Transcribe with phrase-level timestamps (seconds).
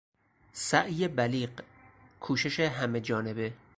[0.53, 1.49] سعی بلیغ،
[2.19, 3.53] کوشش همهجانبه